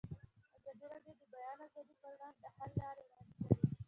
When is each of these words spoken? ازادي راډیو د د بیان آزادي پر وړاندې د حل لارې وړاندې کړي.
ازادي 0.59 0.85
راډیو 0.93 1.13
د 1.17 1.19
د 1.19 1.23
بیان 1.33 1.57
آزادي 1.67 1.93
پر 2.01 2.11
وړاندې 2.15 2.39
د 2.43 2.47
حل 2.57 2.71
لارې 2.81 3.01
وړاندې 3.07 3.33
کړي. 3.45 3.57